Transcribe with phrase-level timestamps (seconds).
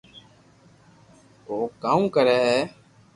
[1.47, 2.59] او ڪاو ڪري ھي